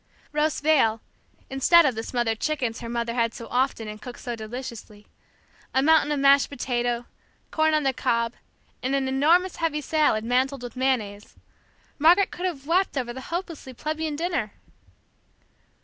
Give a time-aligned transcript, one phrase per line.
[0.31, 0.99] Roast veal,
[1.51, 5.05] instead of the smothered chickens her mother had so often, and cooked so deliciously,
[5.75, 7.05] a mountain of mashed potato
[7.51, 8.33] corn on the cob,
[8.81, 11.35] and an enormous heavy salad mantled with mayonnaise
[11.99, 14.53] Margaret could have wept over the hopelessly plebeian dinner!